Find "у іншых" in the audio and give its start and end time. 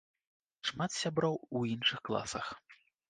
1.59-2.03